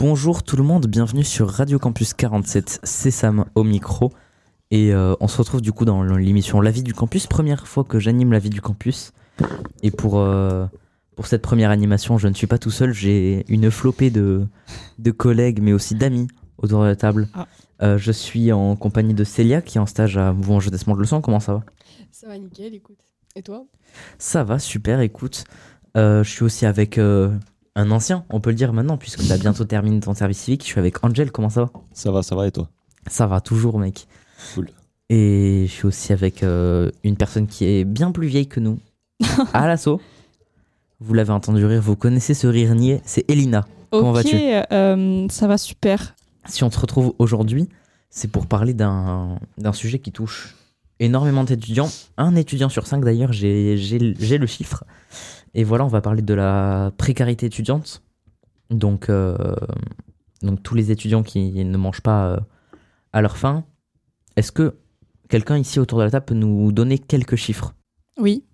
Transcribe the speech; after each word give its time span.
Bonjour 0.00 0.42
tout 0.42 0.56
le 0.56 0.62
monde, 0.62 0.86
bienvenue 0.86 1.24
sur 1.24 1.50
Radio 1.50 1.78
Campus 1.78 2.14
47, 2.14 2.80
c'est 2.84 3.10
Sam 3.10 3.44
au 3.54 3.64
micro. 3.64 4.10
Et 4.70 4.94
euh, 4.94 5.14
on 5.20 5.28
se 5.28 5.36
retrouve 5.36 5.60
du 5.60 5.72
coup 5.72 5.84
dans 5.84 6.02
l'émission 6.02 6.62
La 6.62 6.70
vie 6.70 6.82
du 6.82 6.94
campus, 6.94 7.26
première 7.26 7.68
fois 7.68 7.84
que 7.84 7.98
j'anime 7.98 8.32
La 8.32 8.38
vie 8.38 8.48
du 8.48 8.62
campus. 8.62 9.12
Et 9.82 9.90
pour, 9.90 10.18
euh, 10.18 10.64
pour 11.16 11.26
cette 11.26 11.42
première 11.42 11.68
animation, 11.68 12.16
je 12.16 12.28
ne 12.28 12.32
suis 12.32 12.46
pas 12.46 12.56
tout 12.56 12.70
seul, 12.70 12.94
j'ai 12.94 13.44
une 13.52 13.70
flopée 13.70 14.08
de, 14.08 14.46
de 14.98 15.10
collègues 15.10 15.60
mais 15.60 15.74
aussi 15.74 15.94
d'amis 15.94 16.28
autour 16.56 16.80
de 16.80 16.86
la 16.86 16.96
table. 16.96 17.28
Ah. 17.34 17.46
Euh, 17.82 17.98
je 17.98 18.10
suis 18.10 18.52
en 18.52 18.76
compagnie 18.76 19.12
de 19.12 19.24
Célia 19.24 19.60
qui 19.60 19.76
est 19.76 19.82
en 19.82 19.86
stage 19.86 20.16
à 20.16 20.32
Mouvement 20.32 20.60
Jeunesse 20.60 20.86
de 20.86 20.94
Leçon, 20.94 21.20
comment 21.20 21.40
ça 21.40 21.52
va? 21.52 21.64
Ça 22.10 22.26
va 22.26 22.38
nickel, 22.38 22.74
écoute. 22.74 23.00
Et 23.36 23.42
toi? 23.42 23.66
Ça 24.18 24.44
va, 24.44 24.58
super, 24.58 25.00
écoute. 25.00 25.44
Je 25.94 26.22
suis 26.24 26.42
aussi 26.42 26.64
avec 26.64 26.96
euh, 26.96 27.36
un 27.76 27.90
ancien, 27.90 28.24
on 28.30 28.40
peut 28.40 28.50
le 28.50 28.56
dire 28.56 28.72
maintenant, 28.72 28.96
puisque 28.96 29.24
tu 29.24 29.32
as 29.32 29.38
bientôt 29.38 29.64
terminé 29.64 30.00
ton 30.00 30.14
service 30.14 30.38
civique. 30.38 30.62
Je 30.62 30.66
suis 30.68 30.78
avec 30.80 31.02
Angel, 31.04 31.30
comment 31.30 31.50
ça 31.50 31.62
va? 31.64 31.70
Ça 31.92 32.10
va, 32.10 32.22
ça 32.22 32.34
va 32.34 32.46
et 32.46 32.50
toi? 32.52 32.68
Ça 33.06 33.26
va 33.26 33.40
toujours, 33.40 33.78
mec. 33.78 34.06
Cool. 34.54 34.68
Et 35.08 35.64
je 35.66 35.72
suis 35.72 35.86
aussi 35.86 36.12
avec 36.12 36.42
euh, 36.42 36.90
une 37.04 37.16
personne 37.16 37.46
qui 37.46 37.64
est 37.64 37.84
bien 37.84 38.12
plus 38.12 38.26
vieille 38.28 38.46
que 38.48 38.60
nous, 38.60 38.78
à 39.54 39.66
l'assaut. 39.66 40.00
Vous 41.00 41.14
l'avez 41.14 41.32
entendu 41.32 41.64
rire, 41.64 41.80
vous 41.80 41.96
connaissez 41.96 42.34
ce 42.34 42.46
rire 42.46 42.74
niais, 42.74 43.00
c'est 43.04 43.24
Elina. 43.30 43.66
Comment 43.90 44.12
vas-tu? 44.12 44.36
euh, 44.36 45.26
ça 45.30 45.46
va 45.48 45.58
super. 45.58 46.14
Si 46.46 46.62
on 46.62 46.70
se 46.70 46.78
retrouve 46.78 47.14
aujourd'hui, 47.18 47.68
c'est 48.10 48.30
pour 48.30 48.46
parler 48.46 48.74
d'un 48.74 49.38
d'un 49.58 49.72
sujet 49.72 49.98
qui 49.98 50.12
touche 50.12 50.54
énormément 51.00 51.42
d'étudiants. 51.44 51.90
Un 52.16 52.36
étudiant 52.36 52.68
sur 52.68 52.86
cinq 52.86 53.04
d'ailleurs, 53.04 53.32
j'ai 53.32 53.76
j'ai- 53.78 54.14
j'ai 54.18 54.38
le 54.38 54.46
chiffre. 54.46 54.84
Et 55.54 55.64
voilà, 55.64 55.84
on 55.84 55.88
va 55.88 56.00
parler 56.00 56.22
de 56.22 56.34
la 56.34 56.92
précarité 56.96 57.46
étudiante. 57.46 58.02
Donc, 58.70 59.08
euh, 59.08 59.36
tous 60.62 60.74
les 60.74 60.90
étudiants 60.90 61.22
qui 61.22 61.64
ne 61.64 61.76
mangent 61.76 62.02
pas 62.02 62.30
euh, 62.30 62.40
à 63.12 63.20
leur 63.20 63.36
faim. 63.36 63.64
Est-ce 64.36 64.52
que 64.52 64.76
quelqu'un 65.28 65.58
ici 65.58 65.80
autour 65.80 65.98
de 65.98 66.04
la 66.04 66.10
table 66.10 66.26
peut 66.26 66.34
nous 66.34 66.72
donner 66.72 66.98
quelques 66.98 67.36
chiffres? 67.36 67.74
Oui. 68.18 68.44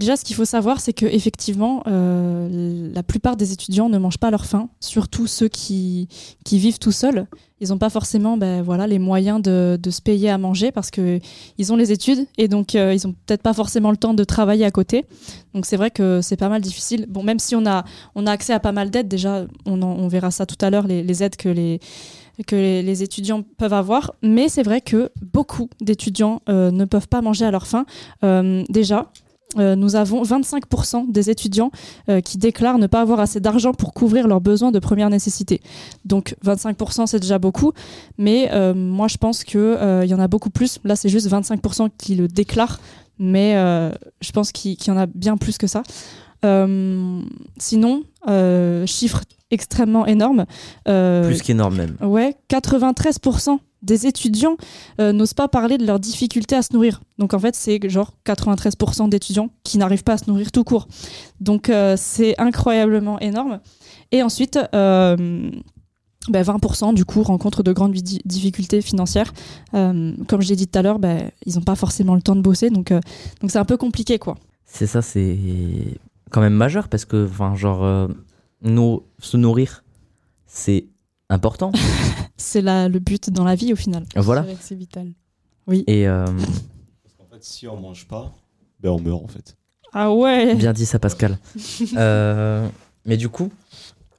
Déjà, 0.00 0.16
ce 0.16 0.24
qu'il 0.24 0.34
faut 0.34 0.46
savoir, 0.46 0.80
c'est 0.80 0.94
que 0.94 1.04
effectivement, 1.04 1.82
euh, 1.86 2.90
la 2.94 3.02
plupart 3.02 3.36
des 3.36 3.52
étudiants 3.52 3.90
ne 3.90 3.98
mangent 3.98 4.16
pas 4.16 4.30
leur 4.30 4.46
faim, 4.46 4.70
surtout 4.80 5.26
ceux 5.26 5.48
qui, 5.48 6.08
qui 6.42 6.58
vivent 6.58 6.78
tout 6.78 6.90
seuls. 6.90 7.26
Ils 7.60 7.68
n'ont 7.68 7.76
pas 7.76 7.90
forcément 7.90 8.38
ben, 8.38 8.62
voilà, 8.62 8.86
les 8.86 8.98
moyens 8.98 9.42
de, 9.42 9.78
de 9.78 9.90
se 9.90 10.00
payer 10.00 10.30
à 10.30 10.38
manger 10.38 10.72
parce 10.72 10.90
qu'ils 10.90 11.20
ont 11.70 11.76
les 11.76 11.92
études 11.92 12.26
et 12.38 12.48
donc 12.48 12.74
euh, 12.74 12.94
ils 12.94 13.06
n'ont 13.06 13.14
peut-être 13.26 13.42
pas 13.42 13.52
forcément 13.52 13.90
le 13.90 13.98
temps 13.98 14.14
de 14.14 14.24
travailler 14.24 14.64
à 14.64 14.70
côté. 14.70 15.04
Donc 15.52 15.66
c'est 15.66 15.76
vrai 15.76 15.90
que 15.90 16.20
c'est 16.22 16.38
pas 16.38 16.48
mal 16.48 16.62
difficile. 16.62 17.04
Bon, 17.06 17.22
même 17.22 17.38
si 17.38 17.54
on 17.54 17.66
a, 17.66 17.84
on 18.14 18.26
a 18.26 18.32
accès 18.32 18.54
à 18.54 18.60
pas 18.60 18.72
mal 18.72 18.88
d'aides, 18.88 19.08
déjà, 19.08 19.44
on, 19.66 19.82
on 19.82 20.08
verra 20.08 20.30
ça 20.30 20.46
tout 20.46 20.56
à 20.64 20.70
l'heure, 20.70 20.86
les, 20.86 21.02
les 21.02 21.22
aides 21.22 21.36
que 21.36 21.50
les, 21.50 21.78
que 22.46 22.56
les, 22.56 23.02
étudiants 23.02 23.42
peuvent 23.58 23.74
avoir. 23.74 24.14
Mais 24.22 24.48
c'est 24.48 24.62
vrai 24.62 24.80
que 24.80 25.10
beaucoup 25.20 25.68
d'étudiants 25.82 26.40
euh, 26.48 26.70
ne 26.70 26.86
peuvent 26.86 27.08
pas 27.08 27.20
manger 27.20 27.44
à 27.44 27.50
leur 27.50 27.66
faim. 27.66 27.84
Déjà, 28.70 29.12
euh, 29.58 29.74
nous 29.74 29.96
avons 29.96 30.22
25% 30.22 31.10
des 31.10 31.30
étudiants 31.30 31.70
euh, 32.08 32.20
qui 32.20 32.38
déclarent 32.38 32.78
ne 32.78 32.86
pas 32.86 33.00
avoir 33.00 33.18
assez 33.20 33.40
d'argent 33.40 33.72
pour 33.72 33.92
couvrir 33.92 34.28
leurs 34.28 34.40
besoins 34.40 34.70
de 34.70 34.78
première 34.78 35.10
nécessité. 35.10 35.60
Donc 36.04 36.36
25% 36.44 37.06
c'est 37.06 37.18
déjà 37.18 37.38
beaucoup, 37.38 37.72
mais 38.16 38.48
euh, 38.52 38.74
moi 38.74 39.08
je 39.08 39.16
pense 39.16 39.42
qu'il 39.42 39.60
y 39.60 40.14
en 40.14 40.20
a 40.20 40.28
beaucoup 40.28 40.50
plus. 40.50 40.78
Là 40.84 40.94
c'est 40.94 41.08
juste 41.08 41.28
25% 41.28 41.90
qui 41.98 42.14
le 42.14 42.28
déclarent, 42.28 42.80
mais 43.18 43.52
je 44.20 44.32
pense 44.32 44.52
qu'il 44.52 44.76
y 44.86 44.90
en 44.90 44.96
a 44.96 45.06
bien 45.06 45.36
plus 45.36 45.58
que 45.58 45.66
ça. 45.66 45.82
Sinon, 47.58 48.02
chiffre 48.86 49.22
extrêmement 49.50 50.06
énorme. 50.06 50.46
Plus 50.84 51.42
qu'énorme 51.42 51.76
même. 51.76 51.96
Ouais, 52.00 52.36
93% 52.48 53.58
des 53.82 54.06
étudiants 54.06 54.56
euh, 55.00 55.12
n'osent 55.12 55.34
pas 55.34 55.48
parler 55.48 55.78
de 55.78 55.86
leurs 55.86 56.00
difficultés 56.00 56.54
à 56.56 56.62
se 56.62 56.72
nourrir. 56.72 57.00
Donc 57.18 57.32
en 57.34 57.38
fait, 57.38 57.54
c'est 57.54 57.80
genre 57.88 58.12
93% 58.26 59.08
d'étudiants 59.08 59.50
qui 59.64 59.78
n'arrivent 59.78 60.04
pas 60.04 60.14
à 60.14 60.18
se 60.18 60.28
nourrir 60.28 60.52
tout 60.52 60.64
court. 60.64 60.86
Donc 61.40 61.68
euh, 61.70 61.94
c'est 61.98 62.34
incroyablement 62.40 63.18
énorme. 63.20 63.60
Et 64.12 64.22
ensuite, 64.22 64.58
euh, 64.74 65.50
ben, 66.28 66.42
20% 66.42 66.92
du 66.94 67.04
coup 67.04 67.22
rencontrent 67.22 67.62
de 67.62 67.72
grandes 67.72 67.92
di- 67.92 68.20
difficultés 68.24 68.82
financières. 68.82 69.32
Euh, 69.74 70.12
comme 70.28 70.42
je 70.42 70.48
l'ai 70.50 70.56
dit 70.56 70.66
tout 70.68 70.78
à 70.78 70.82
l'heure, 70.82 70.98
ben, 70.98 71.30
ils 71.46 71.54
n'ont 71.54 71.62
pas 71.62 71.76
forcément 71.76 72.14
le 72.14 72.20
temps 72.22 72.36
de 72.36 72.42
bosser, 72.42 72.68
donc 72.70 72.90
euh, 72.92 73.00
c'est 73.48 73.58
un 73.58 73.64
peu 73.64 73.76
compliqué 73.78 74.18
quoi. 74.18 74.36
C'est 74.66 74.86
ça, 74.86 75.00
c'est 75.02 75.38
quand 76.30 76.40
même 76.42 76.52
majeur 76.54 76.88
parce 76.88 77.04
que, 77.04 77.26
genre, 77.56 77.82
euh, 77.84 78.06
nous, 78.62 79.02
se 79.18 79.36
nourrir, 79.36 79.82
c'est 80.46 80.86
important. 81.30 81.72
C'est 82.36 82.60
là 82.62 82.88
le 82.88 82.98
but 82.98 83.30
dans 83.30 83.44
la 83.44 83.54
vie 83.54 83.72
au 83.72 83.76
final. 83.76 84.04
voilà. 84.16 84.42
C'est 84.42 84.46
vrai 84.48 84.56
que 84.56 84.62
c'est 84.64 84.74
vital. 84.74 85.08
Et 85.86 86.08
euh, 86.08 86.24
Parce 86.24 87.14
qu'en 87.18 87.24
fait, 87.32 87.42
si 87.44 87.68
on 87.68 87.78
mange 87.80 88.06
pas, 88.08 88.32
ben 88.80 88.90
on 88.90 89.00
meurt 89.00 89.22
en 89.22 89.28
fait. 89.28 89.56
Ah 89.92 90.12
ouais. 90.12 90.54
bien 90.56 90.72
dit 90.72 90.86
ça, 90.86 90.98
Pascal. 90.98 91.38
Euh, 91.96 92.66
mais 93.06 93.16
du 93.16 93.28
coup, 93.28 93.50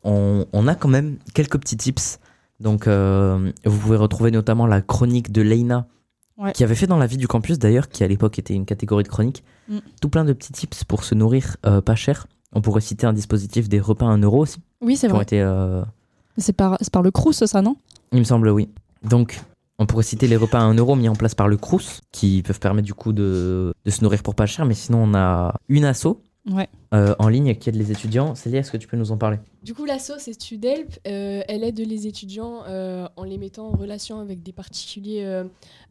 on, 0.04 0.46
on 0.54 0.68
a 0.68 0.76
quand 0.76 0.88
même 0.90 1.18
quelques 1.34 1.60
petits 1.60 1.78
tips. 1.78 2.20
Donc, 2.60 2.88
euh, 2.88 3.52
vous 3.66 3.78
pouvez 3.80 3.98
retrouver 3.98 4.30
notamment 4.32 4.68
la 4.68 4.82
chronique 4.82 5.32
de 5.32 5.42
Leina, 5.42 5.88
Ouais. 6.38 6.54
qui 6.54 6.64
avait 6.64 6.74
fait 6.76 6.88
dans 6.88 6.98
la 6.98 7.06
vie 7.06 7.18
du 7.18 7.28
campus 7.28 7.60
d'ailleurs, 7.60 7.88
qui 7.90 8.04
à 8.04 8.08
l'époque 8.08 8.40
était 8.40 8.56
une 8.56 8.66
catégorie 8.66 9.04
de 9.04 9.10
chronique. 9.10 9.44
Mm. 9.70 9.78
Tout 10.02 10.10
plein 10.10 10.26
de 10.26 10.34
petits 10.34 10.52
tips 10.54 10.84
pour 10.86 11.04
se 11.04 11.14
nourrir 11.14 11.58
euh, 11.68 11.82
pas 11.82 11.94
cher. 11.96 12.26
On 12.54 12.62
pourrait 12.62 12.82
citer 12.82 13.06
un 13.06 13.14
dispositif 13.14 13.70
des 13.70 13.80
repas 13.80 14.08
à 14.08 14.10
1 14.10 14.18
euro 14.24 14.40
aussi, 14.40 14.58
Oui, 14.82 14.96
c'est 14.96 15.06
qui 15.08 15.14
ont 15.14 15.18
vrai. 15.18 15.24
été 15.24 15.40
euh, 15.42 15.84
C'est 16.38 16.54
par 16.54 16.78
le 17.04 17.12
Crous 17.12 17.34
ça 17.46 17.62
non? 17.62 17.76
Il 18.12 18.20
me 18.20 18.24
semble, 18.24 18.50
oui. 18.50 18.70
Donc, 19.04 19.40
on 19.80 19.86
pourrait 19.86 20.04
citer 20.04 20.28
les 20.28 20.36
repas 20.38 20.60
à 20.60 20.64
1 20.64 20.74
euro 20.76 20.96
mis 20.96 21.10
en 21.10 21.16
place 21.16 21.34
par 21.36 21.48
le 21.48 21.58
Crous, 21.58 22.02
qui 22.12 22.44
peuvent 22.44 22.60
permettre 22.60 22.86
du 22.86 22.94
coup 22.94 23.14
de, 23.14 23.74
de 23.86 23.90
se 23.92 24.04
nourrir 24.04 24.22
pour 24.24 24.36
pas 24.36 24.46
cher, 24.46 24.66
mais 24.66 24.74
sinon 24.76 25.04
on 25.04 25.14
a 25.16 25.56
une 25.70 25.86
asso 25.86 26.18
Ouais. 26.50 26.68
euh, 26.96 27.14
en 27.20 27.28
ligne 27.28 27.54
qui 27.56 27.70
aide 27.70 27.76
les 27.76 27.92
étudiants. 27.92 28.34
Célia, 28.34 28.62
est-ce 28.62 28.72
que 28.72 28.78
tu 28.78 28.88
peux 28.88 28.98
nous 28.98 29.12
en 29.12 29.18
parler? 29.18 29.38
Du 29.62 29.76
coup, 29.76 29.86
l'asso, 29.86 30.14
c'est 30.18 30.34
Studelp. 30.34 31.00
Euh, 31.08 31.44
elle 31.48 31.64
aide 31.64 31.78
les 31.80 32.08
étudiants 32.08 32.64
euh, 32.68 33.08
en 33.16 33.24
les 33.24 33.38
mettant 33.38 33.68
en 33.68 33.76
relation 33.78 34.20
avec 34.20 34.42
des 34.42 34.52
particuliers 34.52 35.24
euh, 35.24 35.44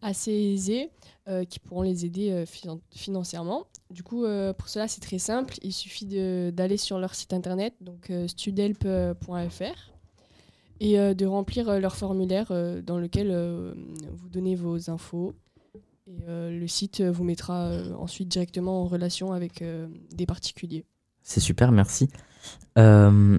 assez 0.02 0.32
aisés 0.32 0.90
euh, 1.28 1.44
qui 1.44 1.60
pourront 1.60 1.82
les 1.82 2.04
aider 2.04 2.30
euh, 2.32 2.44
finan- 2.46 2.80
financièrement. 2.90 3.66
Du 3.92 4.02
coup, 4.02 4.24
euh, 4.24 4.52
pour 4.52 4.68
cela, 4.68 4.88
c'est 4.88 5.00
très 5.00 5.18
simple. 5.20 5.54
Il 5.62 5.72
suffit 5.72 6.06
de- 6.06 6.50
d'aller 6.52 6.76
sur 6.78 6.98
leur 6.98 7.14
site 7.14 7.32
internet, 7.32 7.74
donc 7.80 8.10
euh, 8.10 8.26
studelp.fr, 8.26 9.89
et 10.80 10.98
euh, 10.98 11.14
de 11.14 11.26
remplir 11.26 11.68
euh, 11.68 11.78
leur 11.78 11.94
formulaire 11.94 12.48
euh, 12.50 12.82
dans 12.82 12.98
lequel 12.98 13.28
euh, 13.30 13.74
vous 14.12 14.28
donnez 14.28 14.56
vos 14.56 14.90
infos. 14.90 15.34
Et 16.06 16.24
euh, 16.26 16.58
le 16.58 16.66
site 16.66 17.02
vous 17.02 17.22
mettra 17.22 17.66
euh, 17.66 17.94
ensuite 17.94 18.28
directement 18.28 18.82
en 18.82 18.86
relation 18.86 19.32
avec 19.32 19.62
euh, 19.62 19.86
des 20.10 20.26
particuliers. 20.26 20.84
C'est 21.22 21.40
super, 21.40 21.70
merci. 21.70 22.08
Euh, 22.78 23.38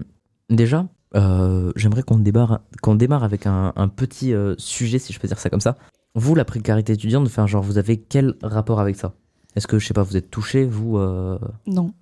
déjà, 0.50 0.88
euh, 1.16 1.74
j'aimerais 1.76 2.04
qu'on 2.04 2.20
démarre, 2.20 2.62
qu'on 2.82 2.96
démarre 2.96 3.24
avec 3.24 3.48
un, 3.48 3.74
un 3.76 3.88
petit 3.90 4.34
euh, 4.34 4.56
sujet, 4.58 5.00
si 5.00 5.12
je 5.12 5.20
peux 5.20 5.28
dire 5.28 5.40
ça 5.40 5.50
comme 5.50 5.60
ça. 5.60 5.78
Vous, 6.14 6.36
la 6.36 6.46
précarité 6.46 6.94
étudiante, 6.94 7.26
enfin, 7.26 7.48
genre, 7.48 7.64
vous 7.64 7.78
avez 7.78 7.98
quel 7.98 8.36
rapport 8.44 8.80
avec 8.80 8.96
ça? 8.96 9.16
Est-ce 9.56 9.68
que, 9.68 9.80
je 9.80 9.88
sais 9.88 9.94
pas, 9.94 10.04
vous 10.04 10.16
êtes 10.16 10.30
touché, 10.30 10.66
vous 10.66 10.98
euh, 10.98 11.40
Non. 11.66 11.94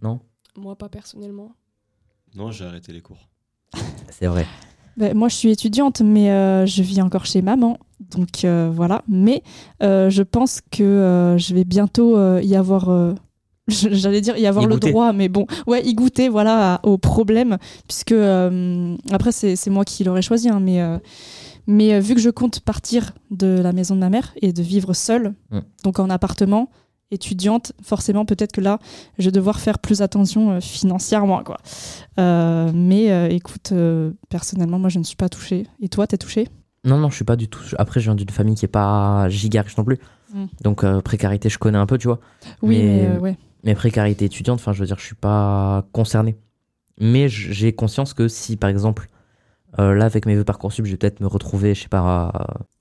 Non? 0.00 0.20
Moi, 0.56 0.76
pas 0.76 0.88
personnellement. 0.88 1.54
Non, 2.34 2.50
j'ai 2.50 2.64
arrêté 2.64 2.92
les 2.92 3.02
cours. 3.02 3.28
C'est 4.10 4.26
vrai. 4.26 4.46
Ben, 4.96 5.14
moi, 5.14 5.28
je 5.28 5.34
suis 5.36 5.50
étudiante, 5.50 6.00
mais 6.00 6.30
euh, 6.30 6.64
je 6.66 6.82
vis 6.82 7.02
encore 7.02 7.26
chez 7.26 7.42
maman. 7.42 7.78
Donc 8.10 8.44
euh, 8.44 8.70
voilà. 8.72 9.02
Mais 9.08 9.42
euh, 9.82 10.10
je 10.10 10.22
pense 10.22 10.60
que 10.70 11.36
je 11.38 11.54
vais 11.54 11.64
bientôt 11.64 12.18
y 12.40 12.56
avoir. 12.56 13.14
J'allais 13.68 14.20
dire 14.20 14.36
y 14.36 14.46
avoir 14.46 14.64
Y 14.64 14.68
le 14.68 14.74
goûter. 14.74 14.90
droit, 14.92 15.12
mais 15.12 15.28
bon, 15.28 15.46
ouais, 15.66 15.84
y 15.84 15.92
goûter, 15.94 16.28
voilà, 16.28 16.78
au 16.84 16.98
problème, 16.98 17.58
puisque 17.88 18.14
après 19.10 19.32
c'est 19.32 19.70
moi 19.70 19.84
qui 19.84 20.04
l'aurais 20.04 20.22
choisi, 20.22 20.48
hein, 20.48 20.60
mais 20.60 20.80
mais 21.66 21.98
vu 21.98 22.14
que 22.14 22.20
je 22.20 22.30
compte 22.30 22.60
partir 22.60 23.12
de 23.32 23.60
la 23.60 23.72
maison 23.72 23.96
de 23.96 24.00
ma 24.00 24.08
mère 24.08 24.32
et 24.40 24.52
de 24.52 24.62
vivre 24.62 24.92
seule, 24.94 25.34
Mm. 25.50 25.58
donc 25.82 25.98
en 25.98 26.10
appartement, 26.10 26.70
étudiante, 27.10 27.72
forcément, 27.82 28.24
peut-être 28.24 28.52
que 28.52 28.60
là, 28.60 28.78
je 29.18 29.26
vais 29.26 29.32
devoir 29.32 29.60
faire 29.60 29.78
plus 29.78 30.02
attention 30.02 30.50
euh, 30.52 30.60
financièrement, 30.60 31.42
quoi. 31.44 31.58
Euh, 32.18 32.70
mais 32.74 33.12
euh, 33.12 33.28
écoute, 33.28 33.70
euh, 33.72 34.12
personnellement, 34.28 34.78
moi, 34.78 34.88
je 34.88 34.98
ne 34.98 35.04
suis 35.04 35.16
pas 35.16 35.28
touchée. 35.28 35.66
Et 35.80 35.88
toi, 35.88 36.06
t'es 36.06 36.18
touchée? 36.18 36.48
Non, 36.84 36.98
non, 36.98 37.10
je 37.10 37.16
suis 37.16 37.24
pas 37.24 37.36
du 37.36 37.48
tout. 37.48 37.60
Après, 37.78 38.00
je 38.00 38.06
viens 38.06 38.14
d'une 38.14 38.30
famille 38.30 38.54
qui 38.54 38.64
est 38.64 38.68
pas 38.68 39.28
giga 39.28 39.62
riche 39.62 39.76
non 39.76 39.84
plus. 39.84 39.98
Mm. 40.32 40.44
Donc, 40.62 40.84
précarité, 41.02 41.48
je 41.48 41.58
connais 41.58 41.78
un 41.78 41.86
peu, 41.86 41.98
tu 41.98 42.08
vois. 42.08 42.20
Oui, 42.62 42.78
Mais- 42.78 43.08
mais, 43.08 43.18
ouais. 43.18 43.38
Mais 43.64 43.74
précarité 43.74 44.26
étudiante, 44.26 44.60
enfin, 44.60 44.72
je 44.72 44.80
veux 44.80 44.86
dire, 44.86 44.98
je 44.98 45.04
suis 45.04 45.16
pas 45.16 45.84
concerné. 45.92 46.36
Mais 47.00 47.28
j'ai 47.28 47.72
conscience 47.72 48.14
que 48.14 48.28
si, 48.28 48.56
par 48.56 48.70
exemple, 48.70 49.08
là, 49.76 50.04
avec 50.04 50.24
mes 50.26 50.36
vœux 50.36 50.44
Parcoursup, 50.44 50.84
je 50.86 50.92
vais 50.92 50.96
peut-être 50.96 51.20
me 51.20 51.26
retrouver, 51.26 51.74
je 51.74 51.82
sais 51.82 51.88
pas, 51.88 52.32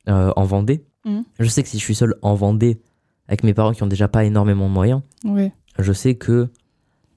en 0.07 0.43
Vendée. 0.43 0.85
Mhm. 1.05 1.23
Je 1.39 1.47
sais 1.47 1.63
que 1.63 1.69
si 1.69 1.79
je 1.79 1.83
suis 1.83 1.95
seul 1.95 2.13
en 2.21 2.35
Vendée, 2.35 2.79
avec 3.27 3.43
mes 3.43 3.53
parents 3.53 3.71
qui 3.73 3.83
ont 3.83 3.87
déjà 3.87 4.07
pas 4.07 4.23
énormément 4.25 4.67
de 4.67 4.73
moyens, 4.73 5.01
je 5.79 5.93
sais 5.93 6.15
que 6.15 6.49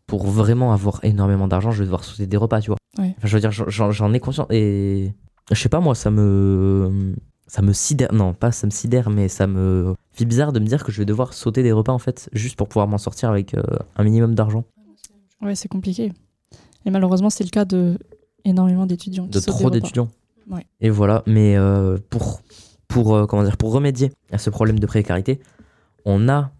pour 0.06 0.26
vraiment 0.26 0.72
avoir 0.72 1.00
énormément 1.04 1.48
d'argent, 1.48 1.70
je 1.70 1.80
vais 1.80 1.84
devoir 1.84 2.02
sauter 2.04 2.26
des 2.26 2.36
repas, 2.36 2.60
tu 2.60 2.68
vois. 2.70 2.78
Enfin, 2.98 3.12
je 3.22 3.36
veux 3.36 3.40
dire, 3.40 3.52
j'en- 3.52 4.12
ai 4.14 4.20
conscience. 4.20 4.46
Et 4.50 5.12
je 5.50 5.54
sais 5.60 5.68
pas, 5.68 5.80
moi, 5.80 5.94
ça 5.94 6.10
me. 6.10 7.14
Ça 7.46 7.62
me 7.62 7.72
sidère. 7.72 8.12
Non, 8.12 8.34
pas 8.34 8.52
ça 8.52 8.66
me 8.66 8.70
sidère, 8.70 9.08
mais 9.08 9.28
ça 9.28 9.46
me 9.46 9.94
fait 10.12 10.24
bizarre 10.26 10.52
de 10.52 10.60
me 10.60 10.66
dire 10.66 10.84
que 10.84 10.92
je 10.92 10.98
vais 10.98 11.06
devoir 11.06 11.32
sauter 11.32 11.62
des 11.62 11.72
repas, 11.72 11.92
en 11.92 11.98
fait, 11.98 12.28
juste 12.34 12.56
pour 12.56 12.68
pouvoir 12.68 12.88
m'en 12.88 12.98
sortir 12.98 13.30
avec 13.30 13.54
euh, 13.54 13.62
un 13.96 14.04
minimum 14.04 14.34
d'argent. 14.34 14.64
Ouais, 15.40 15.54
c'est 15.54 15.68
compliqué. 15.68 16.12
Et 16.84 16.90
malheureusement, 16.90 17.30
c'est 17.30 17.44
le 17.44 17.50
cas 17.50 17.64
de 17.64 17.98
énormément 18.44 18.84
d'étudiants. 18.86 19.26
De 19.26 19.40
trop 19.40 19.70
d'étudiants. 19.70 20.08
Ouais. 20.50 20.66
Et 20.80 20.90
voilà, 20.90 21.22
mais 21.26 21.56
euh, 21.56 21.96
pour, 22.10 22.40
pour, 22.88 23.14
euh, 23.14 23.26
comment 23.26 23.44
dire, 23.44 23.56
pour 23.56 23.72
remédier 23.72 24.10
à 24.32 24.38
ce 24.38 24.50
problème 24.50 24.78
de 24.78 24.86
précarité, 24.86 25.40
on 26.08 26.28
a 26.28 26.52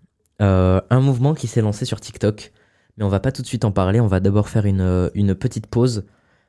euh, 0.43 0.81
un 0.91 1.01
mouvement 1.01 1.35
qui 1.35 1.47
s'est 1.47 1.63
lancé 1.63 1.87
sur 1.87 2.01
TikTok. 2.01 2.53
Mais 2.97 3.05
on 3.05 3.09
va 3.09 3.21
pas 3.21 3.33
tout 3.33 3.43
de 3.43 3.47
suite 3.47 3.65
en 3.65 3.73
parler, 3.73 4.01
on 4.01 4.07
va 4.07 4.21
d'abord 4.21 4.49
faire 4.49 4.67
une, 4.67 4.81
euh, 4.81 5.09
une 5.15 5.35
petite 5.35 5.67
pause. 5.67 6.05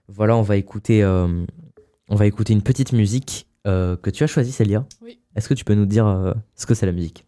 Voilà, 0.07 0.35
on 0.35 0.41
va 0.41 0.57
écouter, 0.57 1.03
euh, 1.03 1.45
on 2.09 2.15
va 2.15 2.25
écouter 2.25 2.53
une 2.53 2.63
petite 2.63 2.91
musique 2.91 3.47
euh, 3.67 3.95
que 3.95 4.09
tu 4.09 4.23
as 4.23 4.27
choisie, 4.27 4.51
Célia. 4.51 4.85
Oui. 5.01 5.19
Est-ce 5.35 5.47
que 5.47 5.53
tu 5.53 5.63
peux 5.63 5.75
nous 5.75 5.85
dire 5.85 6.35
ce 6.55 6.65
que 6.65 6.73
c'est 6.73 6.87
la 6.87 6.91
musique? 6.91 7.25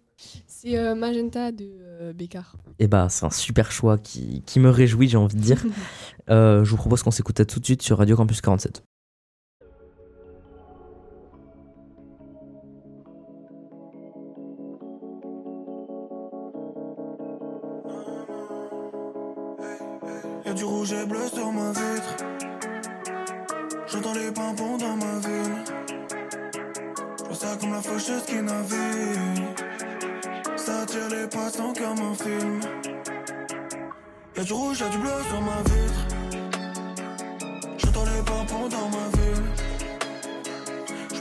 C'est 0.48 0.96
Magenta 0.96 1.52
de 1.52 2.12
Bécard. 2.14 2.58
Eh 2.80 2.88
bah, 2.88 3.08
c'est 3.10 3.26
un 3.26 3.32
super 3.32 3.72
choix 3.72 3.98
qui, 3.98 4.42
qui 4.46 4.60
me 4.60 4.70
réjouit, 4.70 5.08
j'ai 5.08 5.18
envie 5.18 5.36
de 5.36 5.42
dire. 5.42 5.64
Je 6.28 6.70
vous 6.70 6.78
propose 6.78 7.04
qu'on 7.04 7.12
s'écoute 7.12 7.46
tout 7.46 7.60
de 7.60 7.66
suite 7.66 7.84
sur 7.84 8.00
Radio 8.00 8.18
Campus 8.18 8.42
47. 8.42 8.84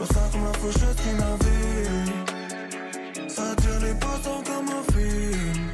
J'vois 0.00 0.14
ça 0.14 0.28
comme 0.32 0.44
la 0.44 0.52
faucheuse 0.54 0.96
qui 0.96 1.12
navigue. 1.12 2.14
Ça 3.28 3.50
attire 3.50 3.80
les 3.82 3.92
passants 4.00 4.42
comme 4.46 4.68
un 4.70 4.82
film. 4.92 5.72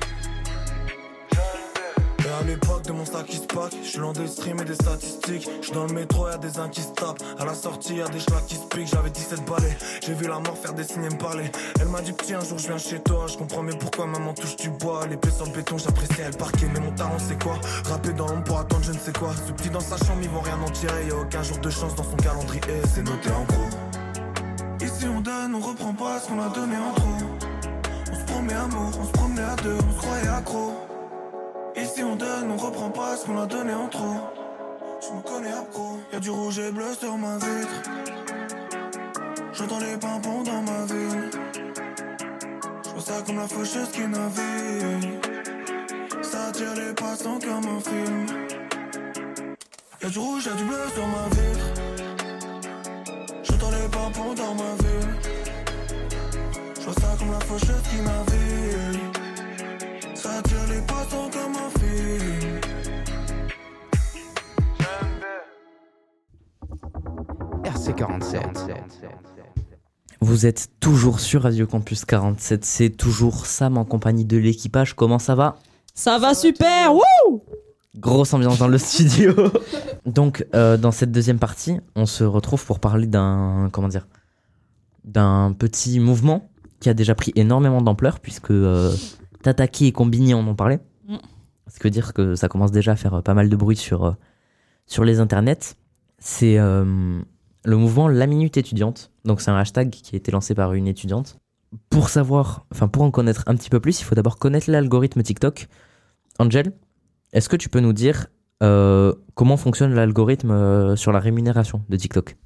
À 2.39 2.43
l'époque 2.45 2.83
de 2.83 2.93
mon 2.93 3.05
sac 3.05 3.25
qui 3.27 3.37
se 3.37 3.47
pack, 3.47 3.73
je 3.83 3.89
suis 3.89 3.99
loin 3.99 4.13
des 4.13 4.27
streams 4.27 4.61
et 4.61 4.65
des 4.65 4.75
statistiques. 4.75 5.49
Je 5.63 5.71
dans 5.73 5.87
le 5.87 5.95
métro, 5.95 6.29
y'a 6.29 6.39
des 6.39 6.59
uns 6.59 6.69
qui 6.69 6.83
se 6.83 6.89
tapent. 6.89 7.23
À 7.39 7.45
la 7.45 7.55
sortie, 7.55 7.95
y'a 7.95 8.09
des 8.09 8.19
schlacs 8.19 8.47
qui 8.47 8.57
se 8.57 8.67
piquent. 8.67 8.89
J'avais 8.89 9.11
17 9.11 9.45
balais, 9.49 9.77
j'ai 10.05 10.13
vu 10.13 10.27
la 10.27 10.41
mort 10.41 10.59
faire 10.59 10.75
des 10.75 10.83
signes 10.83 11.05
et 11.05 11.15
me 11.15 11.19
parler. 11.19 11.51
Elle 11.81 11.89
m'a 11.89 12.01
dit, 12.01 12.13
petit, 12.13 12.35
un 12.35 12.41
jour 12.41 12.59
je 12.59 12.67
viens 12.67 12.79
chez 12.79 13.01
toi. 13.01 13.27
Je 13.29 13.39
comprends 13.39 13.63
mieux 13.63 13.79
pourquoi 13.79 14.07
maman 14.07 14.35
touche 14.35 14.57
du 14.57 14.71
bois. 14.71 15.07
L'épée 15.07 15.31
sur 15.31 15.47
le 15.47 15.53
béton, 15.53 15.79
j'apprécie 15.79 16.21
elle 16.21 16.37
parquet. 16.37 16.67
Mais 16.75 16.81
mon 16.81 16.91
talent, 16.93 17.19
c'est 17.19 17.41
quoi? 17.41 17.61
Rapper 17.89 18.13
dans 18.13 18.27
l'ombre 18.27 18.45
pour 18.45 18.59
attendre, 18.59 18.85
je 18.85 18.93
ne 18.93 18.99
sais 18.99 19.13
quoi. 19.13 19.31
Ce 19.47 19.53
petit 19.53 19.71
dans 19.71 19.81
sa 19.81 19.97
chambre, 19.97 20.21
ils 20.21 20.31
vont 20.31 20.41
rien 20.41 20.59
en 20.61 20.71
tirer. 20.71 21.07
Y'a 21.07 21.15
aucun 21.15 21.45
jour 21.45 21.59
de 21.59 21.71
chance 21.71 21.95
dans 21.95 22.05
son 22.05 22.17
calendrier, 22.17 22.61
c'est 22.93 23.03
noté 23.03 23.31
en 23.31 23.45
gros. 23.45 23.76
Ici 24.81 25.07
on 25.07 25.21
donne, 25.21 25.55
on 25.55 25.61
reprend 25.61 25.95
pas 25.95 26.21
ce 26.21 26.29
qu'on 26.29 26.41
a 26.41 26.49
donné 26.49 26.77
en 26.77 26.93
trop. 26.95 27.27
On 28.13 28.15
se 28.15 28.25
promet 28.25 28.53
amour, 28.55 28.93
on 29.01 29.05
se 29.05 29.13
promenait 29.13 29.43
à 29.43 29.57
deux, 29.57 29.79
on 29.89 29.93
se 29.93 29.99
croyait 29.99 30.29
accro. 30.29 30.73
Ici 31.77 32.03
on 32.03 32.17
donne, 32.17 32.51
on 32.51 32.57
reprend 32.57 32.91
pas 32.91 33.17
ce 33.17 33.27
qu'on 33.27 33.41
a 33.41 33.47
donné 33.47 33.75
en 33.75 33.89
trop. 33.89 34.17
Je 35.01 35.15
me 35.15 35.23
connais 35.23 35.53
accro, 35.53 35.99
y'a 36.13 36.21
du 36.21 36.31
rouge 36.31 36.59
et 36.59 36.73
bleu 36.73 36.93
sur 36.99 37.17
ma 37.17 37.37
vitre. 37.37 37.83
J'entends 39.53 39.79
les 39.79 39.97
pimpons 39.97 40.43
dans 40.43 40.63
ma 40.63 40.85
ville. 40.85 41.31
Je 42.97 43.01
ça 43.01 43.23
comme 43.25 43.37
la 43.37 43.49
faucheuse 43.49 43.91
qui 43.91 44.07
navigue. 44.07 45.11
Ça 46.23 46.47
attire 46.49 46.75
les 46.75 46.93
passants 46.95 47.39
comme 47.39 47.77
un 47.77 47.81
film. 47.81 48.27
Y'a 50.03 50.09
du 50.09 50.19
rouge, 50.19 50.47
y'a 50.47 50.53
du 50.53 50.65
bleu 50.65 50.79
sur 50.95 51.07
ma 51.07 51.29
vitre. 51.31 51.67
J'entends 53.45 53.71
les 53.71 53.89
pimpons 53.89 54.35
dans 54.35 54.55
faucheuse 57.97 57.97
qui 57.97 58.03
navigue. 58.03 59.01
Ça 60.15 60.39
attire 60.39 60.67
les 60.71 60.81
passants 60.83 61.31
comme 61.31 61.57
un 61.57 61.71
film. 61.79 62.61
RC47. 67.65 68.43
Vous 70.21 70.47
êtes 70.47 70.69
toujours 70.81 71.21
sur 71.21 71.43
Radio 71.43 71.67
Campus 71.67 72.05
47, 72.05 72.65
c'est 72.65 72.91
toujours 72.91 73.47
Sam 73.47 73.77
en 73.79 73.85
compagnie 73.85 74.25
de 74.25 74.37
l'équipage. 74.39 74.95
Comment 74.95 75.19
ça 75.19 75.35
va? 75.35 75.57
Ça 75.95 76.19
va 76.19 76.35
super 76.35 76.95
Wouh 76.95 77.43
Grosse 77.97 78.35
ambiance 78.35 78.59
dans 78.59 78.69
le 78.69 78.79
studio. 78.79 79.35
Donc, 80.07 80.47
euh, 80.55 80.77
dans 80.77 80.91
cette 80.91 81.13
deuxième 81.13 81.39
partie, 81.39 81.81
on 81.95 82.07
se 82.07 82.25
retrouve 82.25 82.65
pour 82.65 82.81
parler 82.81 83.07
d'un 83.07 83.69
comment 83.73 83.89
dire 83.89 84.07
d'un 85.05 85.55
petit 85.57 86.01
mouvement 86.01 86.51
qui 86.81 86.89
a 86.89 86.95
déjà 86.95 87.15
pris 87.15 87.33
énormément 87.37 87.83
d'ampleur 87.83 88.21
puisque 88.21 88.51
euh, 88.51 88.95
Tataki 89.43 89.87
et 89.87 89.93
Combini 89.93 90.35
en 90.35 90.47
ont 90.47 90.55
parlé. 90.55 90.79
Mm. 91.09 91.17
Ce 91.69 91.79
qui 91.79 91.85
veut 91.85 91.91
dire 91.91 92.13
que 92.13 92.35
ça 92.35 92.49
commence 92.49 92.73
déjà 92.73 92.93
à 92.93 92.97
faire 92.97 93.15
euh, 93.15 93.23
pas 93.23 93.35
mal 93.35 93.49
de 93.49 93.57
bruit 93.57 93.77
sur 93.77 94.05
euh, 94.05 94.13
sur 94.87 95.05
les 95.05 95.21
internets. 95.21 95.77
C'est 96.19 96.59
euh, 96.59 97.21
le 97.65 97.77
mouvement 97.77 98.09
La 98.09 98.27
Minute 98.27 98.57
étudiante. 98.57 99.11
Donc, 99.25 99.41
c'est 99.41 99.51
un 99.51 99.57
hashtag 99.57 99.91
qui 99.91 100.15
a 100.15 100.17
été 100.17 100.31
lancé 100.31 100.55
par 100.55 100.73
une 100.73 100.87
étudiante. 100.87 101.39
Pour 101.91 102.09
savoir, 102.09 102.65
enfin 102.73 102.89
pour 102.89 103.03
en 103.03 103.11
connaître 103.11 103.43
un 103.47 103.57
petit 103.57 103.71
peu 103.71 103.81
plus, 103.81 104.01
il 104.01 104.05
faut 104.05 104.15
d'abord 104.15 104.39
connaître 104.39 104.71
l'algorithme 104.71 105.23
TikTok. 105.23 105.67
Angel, 106.39 106.73
est-ce 107.33 107.49
que 107.49 107.57
tu 107.57 107.69
peux 107.69 107.81
nous 107.81 107.93
dire 107.93 108.29
euh, 108.63 109.13
comment 109.35 109.57
fonctionne 109.57 109.93
l'algorithme 109.93 110.53
euh, 110.53 110.97
sur 110.97 111.13
la 111.13 111.19
rémunération 111.19 111.83
de 111.89 111.97
TikTok? 111.97 112.37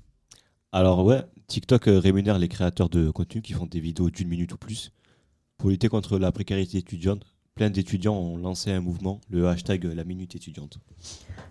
Alors 0.73 1.05
ouais, 1.05 1.23
TikTok 1.51 1.89
euh, 1.89 1.99
rémunère 1.99 2.39
les 2.39 2.49
créateurs 2.49 2.89
de 2.89 3.11
contenu 3.11 3.43
qui 3.43 3.53
font 3.53 3.67
des 3.67 3.81
vidéos 3.81 4.09
d'une 4.09 4.29
minute 4.29 4.53
ou 4.53 4.57
plus. 4.57 4.93
Pour 5.59 5.71
lutter 5.71 5.89
contre 5.89 6.17
la 6.17 6.31
précarité 6.31 6.79
étudiante, 6.79 7.27
plein 7.57 7.71
d'étudiants 7.71 8.15
ont 8.15 8.39
lancé 8.39 8.71
un 8.71 8.81
mouvement, 8.81 9.21
le 9.29 9.49
hashtag 9.49 9.85
la 9.85 10.05
minute 10.05 10.37
étudiante. 10.37 10.79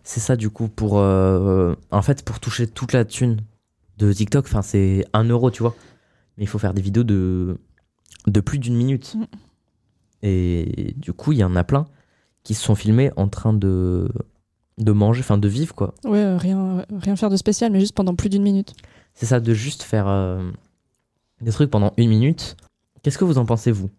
C'est 0.03 0.21
ça 0.21 0.37
du 0.37 0.49
coup 0.49 0.69
pour 0.69 0.99
euh, 0.99 1.75
en 1.91 2.01
fait 2.01 2.23
pour 2.23 2.39
toucher 2.39 2.65
toute 2.65 2.93
la 2.93 3.03
thune 3.03 3.41
de 3.97 4.13
TikTok. 4.13 4.45
Enfin 4.45 4.61
c'est 4.61 5.05
un 5.11 5.25
euro 5.25 5.51
tu 5.51 5.63
vois, 5.63 5.75
mais 6.37 6.45
il 6.45 6.47
faut 6.47 6.59
faire 6.59 6.73
des 6.73 6.81
vidéos 6.81 7.03
de 7.03 7.57
de 8.25 8.39
plus 8.39 8.57
d'une 8.57 8.75
minute. 8.75 9.15
Mm. 9.15 9.25
Et 10.23 10.93
du 10.95 11.11
coup 11.11 11.33
il 11.33 11.39
y 11.39 11.43
en 11.43 11.57
a 11.57 11.65
plein 11.65 11.85
qui 12.43 12.53
se 12.53 12.63
sont 12.63 12.75
filmés 12.75 13.11
en 13.17 13.27
train 13.27 13.51
de 13.51 14.09
de 14.77 14.91
manger, 14.93 15.19
enfin 15.19 15.37
de 15.37 15.47
vivre 15.49 15.75
quoi. 15.75 15.93
Ouais, 16.05 16.19
euh, 16.19 16.37
rien, 16.37 16.85
rien 16.89 17.17
faire 17.17 17.29
de 17.29 17.35
spécial, 17.35 17.69
mais 17.71 17.81
juste 17.81 17.95
pendant 17.95 18.15
plus 18.15 18.29
d'une 18.29 18.43
minute. 18.43 18.73
C'est 19.19 19.25
ça 19.25 19.41
de 19.41 19.53
juste 19.53 19.83
faire 19.83 20.07
euh, 20.07 20.49
des 21.41 21.51
trucs 21.51 21.69
pendant 21.69 21.91
une 21.97 22.07
minute. 22.09 22.55
Qu'est-ce 23.03 23.17
que 23.17 23.25
vous 23.25 23.38
en 23.38 23.45
pensez 23.45 23.69
vous? 23.71 23.89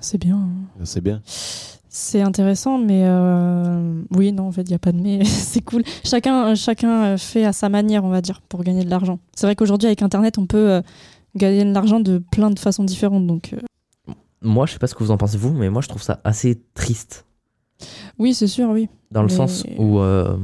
C'est 0.00 0.16
bien. 0.18 0.36
hein. 0.36 0.84
C'est 0.84 1.02
bien. 1.02 1.20
C'est 1.88 2.22
intéressant, 2.22 2.78
mais 2.78 3.02
euh, 3.06 4.02
oui, 4.12 4.32
non, 4.32 4.48
en 4.48 4.52
fait, 4.52 4.62
il 4.62 4.68
n'y 4.68 4.74
a 4.74 4.78
pas 4.78 4.92
de 4.92 4.98
mais. 4.98 5.22
c'est 5.26 5.60
cool. 5.60 5.82
Chacun, 6.02 6.54
chacun 6.54 7.04
euh, 7.04 7.16
fait 7.18 7.44
à 7.44 7.52
sa 7.52 7.68
manière, 7.68 8.04
on 8.04 8.08
va 8.08 8.22
dire, 8.22 8.40
pour 8.40 8.64
gagner 8.64 8.84
de 8.84 8.90
l'argent. 8.90 9.18
C'est 9.34 9.46
vrai 9.46 9.54
qu'aujourd'hui, 9.54 9.86
avec 9.86 10.00
Internet, 10.00 10.38
on 10.38 10.46
peut 10.46 10.70
euh, 10.70 10.80
gagner 11.34 11.64
de 11.66 11.72
l'argent 11.74 12.00
de 12.00 12.16
plein 12.18 12.48
de 12.50 12.58
façons 12.58 12.84
différentes. 12.84 13.26
Donc, 13.26 13.54
Moi 14.40 14.64
je 14.64 14.72
sais 14.72 14.78
pas 14.78 14.86
ce 14.86 14.94
que 14.94 15.04
vous 15.04 15.10
en 15.10 15.18
pensez 15.18 15.36
vous, 15.36 15.52
mais 15.52 15.68
moi 15.68 15.82
je 15.82 15.88
trouve 15.88 16.02
ça 16.02 16.20
assez 16.24 16.58
triste. 16.72 17.26
oui, 18.18 18.32
c'est 18.32 18.46
sûr, 18.46 18.70
oui. 18.70 18.88
Dans 19.10 19.22
le 19.22 19.28
Mais- 19.28 19.34
sens 19.34 19.64
où 19.78 19.98
euh, 20.00 20.38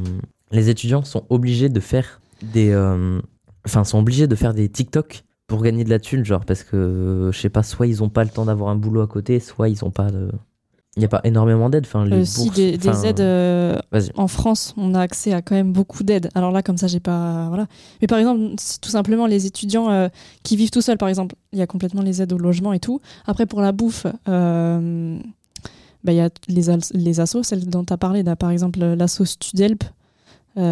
les 0.51 0.69
étudiants 0.69 1.05
sont 1.05 1.25
obligés 1.31 1.69
de 1.71 1.81
faire 1.81 2.21
des. 2.43 2.71
euh, 2.71 3.21
Enfin, 3.67 3.85
sont 3.85 3.99
obligés 3.99 4.27
de 4.27 4.35
faire 4.35 4.55
des 4.55 4.69
TikTok 4.69 5.25
pour 5.47 5.63
gagner 5.63 5.85
de 5.85 5.91
la 5.91 5.99
thune, 5.99 6.25
genre, 6.25 6.45
parce 6.45 6.63
que, 6.63 7.31
je 7.33 7.39
sais 7.39 7.51
pas, 7.51 7.63
soit 7.63 7.87
ils 7.87 8.03
ont 8.03 8.09
pas 8.09 8.25
le 8.25 8.31
temps 8.31 8.47
d'avoir 8.47 8.71
un 8.71 8.77
boulot 8.77 9.03
à 9.03 9.07
côté, 9.07 9.39
soit 9.39 9.69
ils 9.69 9.85
ont 9.85 9.91
pas 9.91 10.11
de. 10.11 10.31
Il 10.97 10.99
n'y 10.99 11.07
a 11.07 11.09
pas 11.09 11.23
énormément 11.25 11.71
d'aides. 11.71 11.87
Enfin, 11.87 12.05
les 12.05 12.17
Euh, 12.17 12.25
si, 12.25 12.45
bourses, 12.45 12.57
des, 12.57 13.07
aides 13.07 13.21
euh, 13.21 13.79
en 14.15 14.29
France, 14.29 14.75
on 14.77 14.95
a 14.95 15.01
accès 15.01 15.33
à 15.33 15.41
quand 15.41 15.55
même 15.55 15.73
beaucoup 15.73 16.05
d'aides. 16.05 16.29
Alors 16.35 16.53
là, 16.53 16.63
comme 16.63 16.77
ça, 16.77 16.87
j'ai 16.87 17.01
pas. 17.01 17.49
Voilà. 17.49 17.67
Mais 18.03 18.07
par 18.07 18.19
exemple, 18.19 18.57
tout 18.83 18.91
simplement 18.91 19.27
les 19.27 19.47
étudiants 19.47 19.91
euh, 19.91 20.09
qui 20.43 20.55
vivent 20.57 20.71
tout 20.71 20.83
seuls, 20.83 20.99
par 20.99 21.09
exemple, 21.09 21.35
il 21.53 21.59
y 21.59 21.63
a 21.63 21.67
complètement 21.67 22.03
les 22.03 22.21
aides 22.21 22.33
au 22.35 22.39
logement 22.39 22.75
et 22.75 22.79
tout. 22.79 23.01
Après, 23.27 23.47
pour 23.47 23.63
la 23.63 23.73
bouffe, 23.73 24.07
euh, 24.29 25.19
bah, 26.05 26.13
il 26.13 26.17
y 26.17 26.21
a 26.21 26.29
les, 26.49 26.63
les 26.93 27.21
assos, 27.21 27.43
celles 27.43 27.67
dont 27.67 27.85
tu 27.85 27.93
as 27.95 27.99
parlé, 27.99 28.23
là, 28.23 28.37
par 28.37 28.51
exemple, 28.51 28.79
l'asso 28.81 29.25
Studelp. 29.25 29.85
Il 30.57 30.63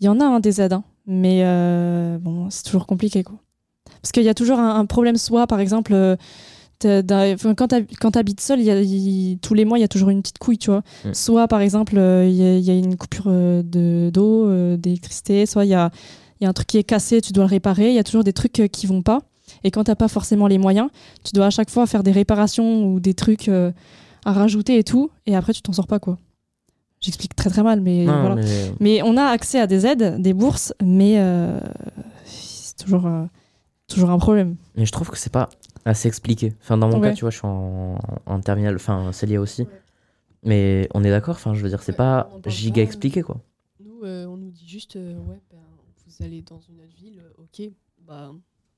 y 0.00 0.08
en 0.08 0.20
a 0.20 0.24
hein, 0.24 0.40
des 0.40 0.62
aides, 0.62 0.72
hein. 0.72 0.84
Mais 1.08 1.40
euh, 1.42 2.18
bon, 2.18 2.48
c'est 2.50 2.62
toujours 2.62 2.86
compliqué. 2.86 3.24
Quoi. 3.24 3.38
Parce 4.00 4.12
qu'il 4.12 4.22
y 4.22 4.28
a 4.28 4.34
toujours 4.34 4.60
un, 4.60 4.76
un 4.78 4.86
problème, 4.86 5.16
soit 5.16 5.48
par 5.48 5.58
exemple. 5.58 5.92
euh, 5.94 6.14
t'as- 6.78 7.02
quand 7.56 7.66
tu 8.12 8.18
habites 8.18 8.40
seul, 8.40 8.60
y 8.60 8.70
a- 8.70 8.80
il- 8.80 9.38
tous 9.42 9.54
les 9.54 9.64
mois, 9.64 9.78
il 9.78 9.80
y 9.80 9.84
a 9.84 9.88
toujours 9.88 10.10
une 10.10 10.20
petite 10.22 10.38
couille, 10.38 10.58
tu 10.58 10.70
vois. 10.70 10.82
Mm. 11.04 11.12
Soit, 11.14 11.48
par 11.48 11.60
exemple, 11.60 11.98
euh, 11.98 12.24
il 12.28 12.34
y, 12.36 12.70
a- 12.70 12.74
y 12.74 12.78
une 12.78 12.96
coupure 12.96 13.24
de- 13.26 14.10
d'eau, 14.12 14.76
d'électricité, 14.76 15.46
soit 15.46 15.64
il 15.64 15.70
y 15.70 15.74
a, 15.74 15.90
y 16.40 16.46
a 16.46 16.48
un 16.48 16.52
truc 16.52 16.68
qui 16.68 16.78
est 16.78 16.84
cassé, 16.84 17.20
tu 17.20 17.32
dois 17.32 17.44
le 17.44 17.50
réparer. 17.50 17.88
Il 17.88 17.94
y 17.94 17.98
a 17.98 18.04
toujours 18.04 18.22
des 18.22 18.32
trucs 18.32 18.62
qui 18.70 18.86
vont 18.86 19.02
pas. 19.02 19.22
Et 19.64 19.70
quand 19.72 19.82
t'as 19.84 19.96
pas 19.96 20.06
forcément 20.08 20.46
les 20.46 20.58
moyens, 20.58 20.88
tu 21.24 21.32
dois 21.32 21.46
à 21.46 21.50
chaque 21.50 21.70
fois 21.70 21.86
faire 21.86 22.02
des 22.04 22.12
réparations 22.12 22.84
ou 22.86 23.00
des 23.00 23.14
trucs 23.14 23.48
euh, 23.48 23.72
à 24.24 24.32
rajouter 24.32 24.78
et 24.78 24.84
tout. 24.84 25.10
Et 25.26 25.34
après, 25.34 25.52
tu 25.54 25.62
t'en 25.62 25.72
sors 25.72 25.86
pas, 25.88 25.98
quoi. 25.98 26.16
J'explique 27.00 27.36
très 27.36 27.48
très 27.50 27.62
mal, 27.62 27.80
mais 27.80 28.04
Non, 28.04 28.20
voilà. 28.20 28.34
mais- 28.36 28.72
Mais 28.80 29.02
on 29.02 29.16
a 29.16 29.24
accès 29.24 29.60
à 29.60 29.66
des 29.66 29.86
aides, 29.86 30.20
des 30.20 30.34
bourses, 30.34 30.74
mais 30.82 31.18
euh, 31.20 31.60
c'est 32.24 32.76
toujours, 32.76 33.06
euh, 33.06 33.24
toujours 33.86 34.10
un 34.10 34.18
problème. 34.18 34.56
Mais 34.76 34.84
je 34.84 34.90
trouve 34.92 35.08
que 35.10 35.16
c'est 35.18 35.32
pas 35.32 35.48
assez 35.84 36.08
expliqué. 36.08 36.54
Enfin, 36.60 36.76
dans 36.76 36.88
mon 36.88 36.98
Ouais. 37.00 37.10
cas, 37.10 37.14
tu 37.14 37.20
vois, 37.22 37.30
je 37.30 37.36
suis 37.38 37.46
en, 37.46 37.98
en 38.26 38.40
terminale, 38.40 38.74
enfin, 38.76 39.12
Célia 39.12 39.40
aussi. 39.40 39.62
Ouais. 39.62 39.68
Mais 40.44 40.88
on 40.94 41.04
est 41.04 41.10
d'accord, 41.10 41.36
enfin, 41.36 41.54
je 41.54 41.62
veux 41.62 41.68
dire, 41.68 41.82
c'est 41.82 41.92
Ouais, 41.92 41.96
pas 41.98 42.28
giga 42.46 42.74
pas, 42.82 42.86
expliqué, 42.86 43.22
quoi. 43.22 43.40
Nous, 43.80 44.00
euh, 44.04 44.26
on 44.26 44.36
nous 44.36 44.50
dit 44.50 44.66
juste, 44.68 44.96
euh, 44.96 45.14
ouais, 45.14 45.40
ben, 45.50 45.58
vous 46.06 46.24
allez 46.24 46.42
dans 46.42 46.60
une 46.60 46.80
autre 46.80 46.96
ville, 46.96 47.22
ok, 47.38 47.68
bah, 48.06 48.30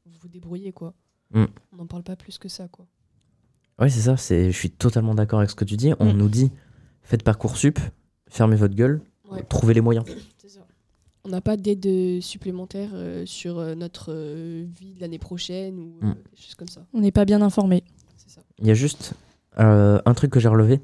vous 0.04 0.12
vous 0.20 0.28
débrouillez, 0.28 0.72
quoi. 0.72 0.92
Mm. 1.32 1.44
On 1.72 1.76
n'en 1.76 1.86
parle 1.86 2.02
pas 2.02 2.16
plus 2.16 2.38
que 2.38 2.48
ça, 2.48 2.68
quoi. 2.68 2.86
Ouais, 3.78 3.88
c'est 3.88 4.00
ça, 4.00 4.16
c'est, 4.18 4.50
je 4.52 4.56
suis 4.56 4.70
totalement 4.70 5.14
d'accord 5.14 5.38
avec 5.38 5.50
ce 5.50 5.54
que 5.54 5.64
tu 5.64 5.76
dis. 5.76 5.92
On 6.00 6.12
Mm. 6.12 6.16
nous 6.16 6.28
dit, 6.28 6.50
faites 7.02 7.22
Parcoursup, 7.22 7.78
fermez 8.30 8.56
votre 8.56 8.74
gueule, 8.74 9.00
Ouais. 9.30 9.42
trouvez 9.48 9.74
les 9.74 9.80
moyens. 9.80 10.04
Ça. 10.46 10.60
On 11.24 11.28
n'a 11.28 11.40
pas 11.40 11.56
d'aide 11.56 11.84
euh, 11.86 12.20
supplémentaire 12.20 12.90
euh, 12.94 13.24
sur 13.26 13.58
euh, 13.58 13.74
notre 13.74 14.06
euh, 14.12 14.64
vie 14.80 14.94
de 14.94 15.00
l'année 15.00 15.18
prochaine 15.18 15.78
ou 15.78 15.92
Mm. 16.00 16.14
des 16.14 16.36
choses 16.40 16.54
comme 16.54 16.68
ça. 16.68 16.84
On 16.94 17.00
n'est 17.00 17.12
pas 17.12 17.24
bien 17.24 17.42
informé. 17.42 17.84
Il 18.58 18.66
y 18.66 18.70
a 18.70 18.74
juste 18.74 19.12
euh, 19.58 20.00
un 20.04 20.14
truc 20.14 20.30
que 20.32 20.40
j'ai 20.40 20.48
relevé. 20.48 20.80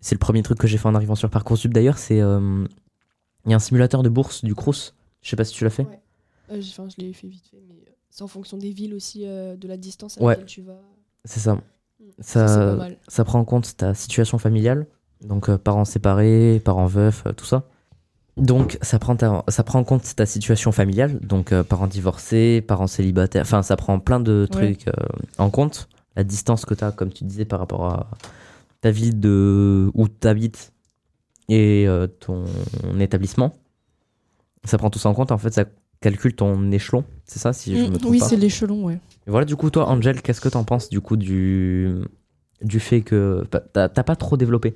C'est 0.00 0.14
le 0.14 0.18
premier 0.20 0.42
truc 0.42 0.58
que 0.58 0.66
j'ai 0.66 0.78
fait 0.78 0.86
en 0.88 0.94
arrivant 0.94 1.14
sur 1.14 1.30
Parcoursup 1.30 1.72
d'ailleurs. 1.72 1.98
C'est. 1.98 2.20
euh, 2.20 2.64
Il 3.46 3.50
y 3.50 3.54
a 3.54 3.56
un 3.56 3.60
simulateur 3.60 4.02
de 4.02 4.08
bourse 4.08 4.44
du 4.44 4.54
Crous. 4.54 4.94
Je 5.22 5.30
sais 5.30 5.36
pas 5.36 5.44
si 5.44 5.54
tu 5.54 5.64
l'as 5.64 5.70
fait. 5.70 5.84
Ouais. 5.86 6.00
Euh, 6.50 6.60
enfin, 6.60 6.88
je 6.88 7.02
l'ai 7.02 7.12
fait 7.12 7.28
vite 7.28 7.46
fait, 7.50 7.62
mais 7.68 7.76
c'est 8.10 8.22
en 8.22 8.28
fonction 8.28 8.56
des 8.58 8.70
villes 8.70 8.94
aussi, 8.94 9.22
euh, 9.26 9.56
de 9.56 9.66
la 9.68 9.76
distance 9.76 10.18
à 10.18 10.22
Ouais. 10.22 10.32
laquelle 10.34 10.46
tu 10.46 10.62
vas. 10.62 10.80
C'est 11.24 11.40
ça. 11.40 11.54
Mm. 11.54 12.76
Mal. 12.76 12.96
ça 13.08 13.24
prend 13.24 13.38
en 13.40 13.44
compte 13.44 13.76
ta 13.76 13.94
situation 13.94 14.38
familiale. 14.38 14.86
Donc, 15.22 15.48
euh, 15.48 15.58
parents 15.58 15.84
séparés, 15.84 16.60
parents 16.64 16.86
veufs, 16.86 17.24
euh, 17.26 17.32
tout 17.32 17.44
ça. 17.44 17.64
Donc, 18.36 18.78
ça 18.82 18.98
prend, 19.00 19.16
ta- 19.16 19.42
ça 19.48 19.64
prend 19.64 19.80
en 19.80 19.84
compte 19.84 20.14
ta 20.14 20.24
situation 20.26 20.70
familiale. 20.70 21.18
Donc, 21.20 21.52
euh, 21.52 21.64
parents 21.64 21.88
divorcés, 21.88 22.60
parents 22.66 22.86
célibataires. 22.86 23.42
Enfin, 23.42 23.62
ça 23.62 23.76
prend 23.76 23.98
plein 23.98 24.20
de 24.20 24.42
Ouais. 24.42 24.46
trucs 24.74 24.88
euh, 24.88 24.92
en 25.38 25.50
compte. 25.50 25.88
La 26.16 26.22
distance 26.24 26.64
que 26.64 26.74
tu 26.74 26.84
as, 26.84 26.92
comme 26.92 27.12
tu 27.12 27.24
disais, 27.24 27.44
par 27.44 27.58
rapport 27.58 27.86
à 27.86 28.10
ta 28.80 28.90
ville 28.92 29.18
de 29.18 29.90
où 29.94 30.06
tu 30.08 30.26
habites 30.28 30.72
et 31.48 31.86
euh, 31.88 32.06
ton 32.06 32.44
établissement. 33.00 33.56
Ça 34.64 34.78
prend 34.78 34.90
tout 34.90 34.98
ça 34.98 35.08
en 35.08 35.14
compte. 35.14 35.32
En 35.32 35.38
fait, 35.38 35.52
ça 35.52 35.64
calcule 36.00 36.34
ton 36.34 36.70
échelon. 36.70 37.04
C'est 37.24 37.38
ça, 37.40 37.52
si 37.52 37.76
je 37.76 37.86
Mm, 37.86 37.90
me 37.90 37.98
trompe 37.98 38.12
oui, 38.12 38.20
c'est 38.20 38.36
l'échelon, 38.36 38.84
ouais. 38.84 38.94
et 39.26 39.30
voilà, 39.30 39.44
du 39.46 39.56
coup, 39.56 39.68
toi, 39.70 39.88
Angel, 39.88 40.22
qu'est-ce 40.22 40.40
que 40.40 40.48
t'en 40.48 40.62
penses 40.64 40.88
du 40.90 41.00
coup 41.00 41.16
du, 41.16 41.92
du 42.62 42.78
fait 42.80 43.00
que 43.02 43.44
bah, 43.50 43.60
t'as 43.88 43.88
pas 44.04 44.14
trop 44.16 44.36
développé 44.36 44.74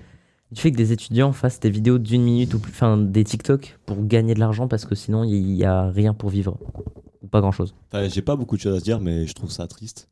Du 0.52 0.61
fait 0.61 0.71
que 0.71 0.76
des 0.76 0.92
étudiants 0.92 1.32
fassent 1.32 1.61
des 1.61 1.71
vidéos 1.71 1.99
d'une 1.99 2.23
minute 2.23 2.52
ou 2.52 2.59
plus, 2.59 2.73
enfin 2.73 2.99
des 2.99 3.25
TikTok 3.25 3.78
pour 3.87 4.04
gagner 4.04 4.35
de 4.35 4.40
l'argent 4.40 4.68
parce 4.68 4.85
que 4.85 4.94
sinon 4.94 5.25
il 5.25 5.52
y 5.52 5.64
a 5.64 5.88
rien 5.90 6.12
pour 6.12 6.28
vivre 6.28 6.59
ou 7.23 7.26
pas 7.26 7.40
grand 7.40 7.52
chose. 7.52 7.75
Enfin, 7.90 8.06
J'ai 8.09 8.21
pas 8.21 8.37
beaucoup 8.37 8.56
de 8.56 8.61
choses 8.61 8.76
à 8.76 8.78
se 8.78 8.85
dire, 8.85 9.00
mais 9.00 9.26
je 9.26 9.32
trouve 9.32 9.50
ça 9.50 9.66
triste. 9.66 10.11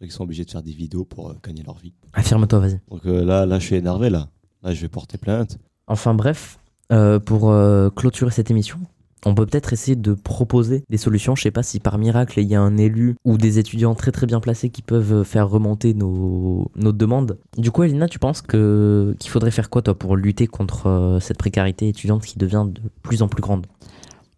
Ils 0.00 0.12
sont 0.12 0.22
obligés 0.22 0.44
de 0.44 0.50
faire 0.50 0.62
des 0.62 0.72
vidéos 0.72 1.04
pour 1.04 1.30
euh, 1.30 1.34
gagner 1.44 1.62
leur 1.62 1.76
vie. 1.76 1.92
Affirme-toi, 2.12 2.58
vas-y. 2.60 2.80
Donc 2.88 3.04
euh, 3.04 3.24
là, 3.24 3.44
là, 3.44 3.58
je 3.58 3.66
suis 3.66 3.74
énervé, 3.74 4.08
là. 4.10 4.28
Là, 4.62 4.72
je 4.72 4.80
vais 4.80 4.88
porter 4.88 5.18
plainte. 5.18 5.58
Enfin 5.88 6.14
bref, 6.14 6.58
euh, 6.92 7.18
pour 7.18 7.52
clôturer 7.94 8.30
cette 8.30 8.50
émission, 8.50 8.78
on 9.26 9.34
peut 9.34 9.46
peut-être 9.46 9.72
essayer 9.72 9.96
de 9.96 10.14
proposer 10.14 10.84
des 10.88 10.96
solutions. 10.96 11.34
Je 11.34 11.42
sais 11.42 11.50
pas 11.50 11.62
si 11.62 11.80
par 11.80 11.98
miracle 11.98 12.40
il 12.40 12.48
y 12.48 12.54
a 12.54 12.60
un 12.60 12.76
élu 12.76 13.16
ou 13.24 13.36
des 13.36 13.58
étudiants 13.58 13.94
très 13.94 14.12
très 14.12 14.26
bien 14.26 14.40
placés 14.40 14.70
qui 14.70 14.82
peuvent 14.82 15.24
faire 15.24 15.48
remonter 15.48 15.94
nos, 15.94 16.70
demandes. 16.76 17.38
Du 17.56 17.70
coup, 17.70 17.82
Elina, 17.82 18.08
tu 18.08 18.18
penses 18.18 18.42
qu'il 18.42 19.16
faudrait 19.26 19.50
faire 19.50 19.70
quoi 19.70 19.82
toi 19.82 19.94
pour 19.94 20.16
lutter 20.16 20.46
contre 20.46 20.86
euh, 20.86 21.20
cette 21.20 21.38
précarité 21.38 21.88
étudiante 21.88 22.24
qui 22.24 22.38
devient 22.38 22.66
de 22.68 22.80
plus 23.02 23.22
en 23.22 23.28
plus 23.28 23.42
grande? 23.42 23.66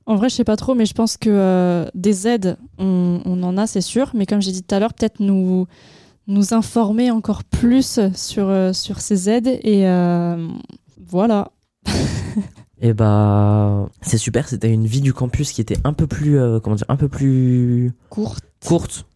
En 0.07 0.17
vrai, 0.17 0.29
je 0.29 0.35
sais 0.35 0.45
pas 0.45 0.57
trop, 0.57 0.75
mais 0.75 0.85
je 0.85 0.95
pense 0.95 1.17
que 1.17 1.31
euh, 1.31 1.87
des 1.95 2.27
aides, 2.27 2.57
on, 2.79 3.21
en 3.25 3.57
a, 3.57 3.67
c'est 3.67 3.81
sûr. 3.81 4.11
Mais 4.15 4.27
comme 4.27 4.43
j'ai 4.43 4.53
dit 4.53 4.63
tout 4.63 4.75
à 4.75 4.81
l'heure, 4.81 4.95
peut-être 4.95 5.21
nous, 5.21 5.67
informer 6.51 7.11
encore 7.11 7.45
plus 7.45 8.01
sur, 8.15 8.49
euh, 8.49 8.73
ces 8.73 9.31
aides. 9.31 9.61
Et 9.63 9.85
voilà. 11.09 11.53
Et 12.83 12.93
bah, 12.95 13.87
c'est 14.03 14.19
super. 14.19 14.49
C'était 14.49 14.71
une 14.73 14.87
vie 14.87 15.01
du 15.01 15.15
campus 15.15 15.53
qui 15.53 15.61
était 15.61 15.79
un 15.85 15.93
peu 15.93 16.07
plus, 16.07 16.39
euh, 16.39 16.59
comment 16.61 16.77
dire, 16.77 16.87
un 16.89 16.97
peu 16.97 17.09
plus 17.09 17.93
Courte. 18.11 18.45
courte 18.67 19.07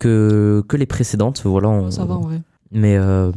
que 0.00 0.62
que 0.68 0.76
les 0.76 0.86
précédentes. 0.86 1.42
Voilà. 1.44 1.68
on- 1.68 1.90
Ça 1.90 2.04
va 2.04 2.14
en 2.14 2.20
vrai. 2.20 2.40
Mais 2.72 2.96
euh, 2.96 3.30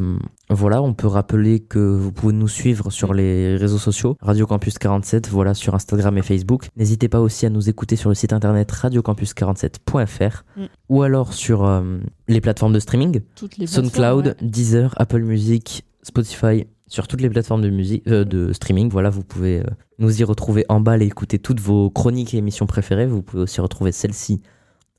voilà, 0.49 0.81
on 0.81 0.93
peut 0.95 1.05
rappeler 1.07 1.59
que 1.59 1.77
vous 1.77 2.11
pouvez 2.11 2.33
nous 2.33 2.47
suivre 2.47 2.89
sur 2.91 3.13
les 3.13 3.55
réseaux 3.57 3.77
sociaux, 3.77 4.17
Radio 4.21 4.47
Campus 4.47 4.79
47, 4.79 5.29
voilà, 5.29 5.53
sur 5.53 5.75
Instagram 5.75 6.17
et 6.17 6.23
Facebook. 6.23 6.69
N'hésitez 6.75 7.09
pas 7.09 7.19
aussi 7.19 7.45
à 7.45 7.51
nous 7.51 7.69
écouter 7.69 7.95
sur 7.95 8.09
le 8.09 8.15
site 8.15 8.33
internet 8.33 8.71
radiocampus47.fr 8.71 10.43
Mm. 10.57 10.63
ou 10.89 11.03
alors 11.03 11.33
sur 11.33 11.65
euh, 11.65 11.99
les 12.27 12.41
plateformes 12.41 12.73
de 12.73 12.79
streaming, 12.79 13.21
Toutes 13.35 13.57
les 13.57 13.67
SoundCloud, 13.67 14.25
ouais. 14.27 14.35
Deezer, 14.41 14.93
Apple 14.97 15.21
Music, 15.21 15.83
Spotify, 16.03 16.65
sur 16.89 17.07
toutes 17.07 17.21
les 17.21 17.29
plateformes 17.29 17.61
de 17.61 17.69
musique, 17.69 18.05
euh, 18.07 18.51
streaming. 18.51 18.89
Voilà, 18.89 19.09
vous 19.09 19.23
pouvez 19.23 19.59
euh, 19.59 19.63
nous 19.99 20.19
y 20.19 20.23
retrouver 20.23 20.65
en 20.69 20.81
balle 20.81 21.03
et 21.03 21.05
écouter 21.05 21.37
toutes 21.37 21.59
vos 21.59 21.89
chroniques 21.91 22.33
et 22.33 22.37
émissions 22.37 22.65
préférées. 22.65 23.05
Vous 23.05 23.21
pouvez 23.21 23.43
aussi 23.43 23.61
retrouver 23.61 23.91
celle-ci 23.91 24.41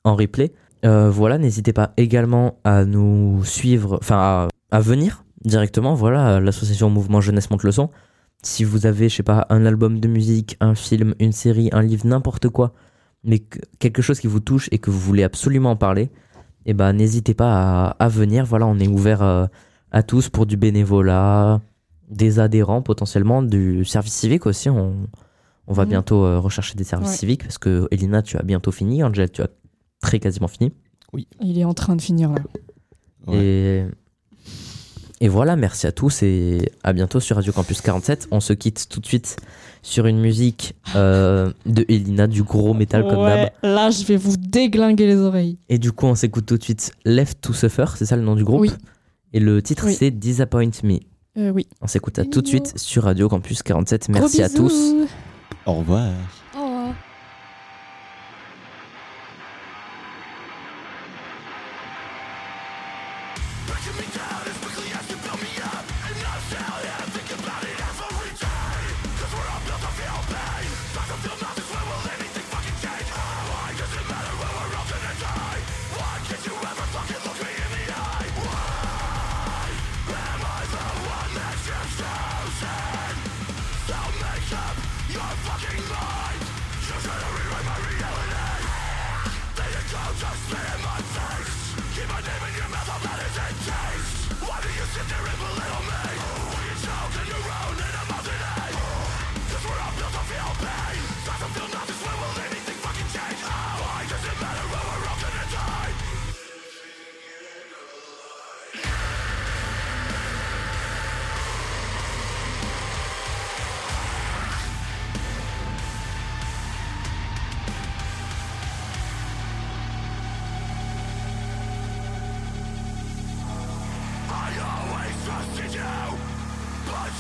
en 0.05 0.15
replay. 0.15 0.53
Euh, 0.87 1.11
voilà, 1.11 1.37
n'hésitez 1.37 1.73
pas 1.73 1.93
également 1.97 2.59
à 2.65 2.85
nous 2.85 3.45
suivre, 3.45 3.99
enfin 4.01 4.49
à, 4.71 4.81
venir 4.81 5.25
directement. 5.45 5.95
Voilà, 5.95 6.41
l'association 6.41 6.89
Mouvement 6.89 7.21
Jeunesse 7.21 7.51
Monte 7.51 7.65
le 7.65 7.73
Son. 7.73 7.91
Si 8.43 8.65
vous 8.65 8.87
avez, 8.87 9.09
je 9.09 9.17
sais 9.17 9.23
pas, 9.23 9.47
un 9.51 9.67
album 9.67 10.01
de 10.01 10.09
musique, 10.09 10.57
un 10.61 10.75
film, 10.75 11.15
une 11.19 11.33
série, 11.33 11.69
un 11.73 11.83
livre, 11.83 12.07
n'importe 12.07 12.49
quoi, 12.49 12.73
mais 13.25 13.41
que- 13.41 13.59
quelque 13.81 14.01
chose 14.01 14.21
qui 14.21 14.29
vous 14.29 14.41
touche 14.41 14.69
et 14.73 14.79
que 14.79 14.91
vous 14.91 14.99
voulez 14.99 15.25
absolument 15.25 15.73
en 15.73 15.77
parler, 15.77 16.09
eh 16.65 16.73
ben 16.73 16.93
n'hésitez 16.95 17.35
pas 17.35 17.97
à, 17.99 18.09
venir. 18.09 18.47
Voilà, 18.47 18.67
on 18.67 18.79
est 18.79 18.89
ouvert 18.89 19.23
à 19.93 20.03
tous 20.03 20.29
pour 20.31 20.47
du 20.47 20.57
bénévolat, 20.57 21.61
des 22.11 22.39
adhérents 22.39 22.83
potentiellement, 22.83 23.43
du 23.43 23.85
service 23.85 24.13
civique 24.15 24.47
aussi. 24.47 24.69
On, 24.69 24.95
on 25.67 25.73
va 25.73 25.85
Mhm. 25.85 25.91
bientôt 25.91 26.25
euh, 26.25 26.39
rechercher 26.39 26.75
des 26.75 26.85
services 26.85 27.11
Ouais. 27.11 27.17
civiques 27.17 27.45
parce 27.45 27.59
que 27.59 27.87
Elina, 27.91 28.23
tu 28.23 28.37
as 28.37 28.43
bientôt 28.43 28.73
fini. 28.73 29.03
Angel, 29.05 29.31
tu 29.31 29.41
as 29.43 29.49
très 30.03 30.19
quasiment 30.19 30.49
fini. 30.49 30.73
Il 31.41 31.59
est 31.59 31.65
en 31.65 31.75
train 31.75 31.97
de 31.97 32.03
finir 32.03 32.31
là. 32.31 32.39
Ouais. 33.27 33.37
Et, 33.37 33.85
et 35.23 35.29
voilà, 35.29 35.55
merci 35.57 35.87
à 35.87 35.93
tous 35.93 36.23
et 36.23 36.73
à 36.83 36.93
bientôt 36.93 37.21
sur 37.21 37.37
Radio 37.37 37.53
Campus 37.53 37.81
47. 37.83 38.29
On 38.31 38.41
se 38.41 38.53
quitte 38.55 38.89
tout 38.89 39.01
de 39.01 39.07
suite 39.07 39.37
sur 39.83 40.07
une 40.07 40.19
musique 40.21 40.75
euh, 40.97 41.53
de 41.67 41.85
Elina, 41.89 42.27
du 42.27 42.43
gros 42.43 42.73
métal 42.75 43.03
comme 43.03 43.25
d'hab. 43.25 43.39
Ouais, 43.41 43.53
là, 43.63 43.91
je 43.91 44.05
vais 44.05 44.17
vous 44.17 44.37
déglinguer 44.37 45.07
les 45.07 45.17
oreilles. 45.17 45.59
Et 45.69 45.79
du 45.79 45.93
coup, 45.93 46.07
on 46.07 46.15
s'écoute 46.15 46.47
tout 46.47 46.57
de 46.59 46.63
suite 46.63 46.93
Left 47.05 47.41
to 47.41 47.53
Suffer, 47.53 47.85
c'est 47.97 48.07
ça 48.07 48.17
le 48.17 48.23
nom 48.23 48.35
du 48.35 48.45
groupe? 48.45 48.61
Oui. 48.63 48.71
Et 49.33 49.41
le 49.41 49.63
titre, 49.63 49.85
Oui. 49.87 49.95
c'est 49.95 50.11
Disappoint 50.11 50.71
Me. 50.83 50.99
Euh, 51.39 51.51
oui. 51.51 51.67
On 51.81 51.87
s'écoute 51.87 52.17
Bingo. 52.17 52.31
tout 52.31 52.43
de 52.43 52.47
suite 52.49 52.77
sur 52.79 53.05
Radio 53.05 53.29
Campus 53.29 53.63
47. 53.63 54.11
Gros 54.11 54.21
Merci 54.21 54.43
à 54.43 54.49
bisous. 54.49 54.69
tous. 54.69 55.07
Au 55.67 55.75
revoir. 55.75 56.13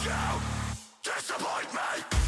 You 0.04 0.40
disappoint 1.02 1.74
me. 1.74 2.19